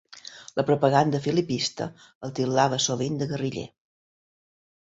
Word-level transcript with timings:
La 0.59 0.63
propaganda 0.69 1.19
filipista 1.25 1.87
el 2.29 2.35
titllava 2.41 2.81
sovint 2.89 3.21
de 3.23 3.31
guerriller. 3.35 3.69